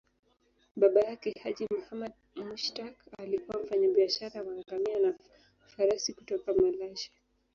[0.79, 5.13] Baba yake, Haji Muhammad Mushtaq, alikuwa mfanyabiashara wa ngamia na
[5.67, 7.11] farasi kutoka Malashi.